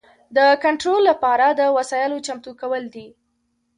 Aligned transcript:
د 0.37 0.39
کنټرول 0.63 1.01
لپاره 1.11 1.45
د 1.49 1.61
وسایلو 1.77 2.23
چمتو 2.25 2.51
کول 2.61 2.83
دي. 2.95 3.07